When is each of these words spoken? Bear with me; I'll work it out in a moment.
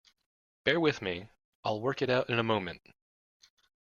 Bear 0.63 0.79
with 0.79 0.99
me; 1.03 1.29
I'll 1.63 1.79
work 1.79 2.01
it 2.01 2.09
out 2.09 2.27
in 2.27 2.39
a 2.39 2.43
moment. 2.43 2.81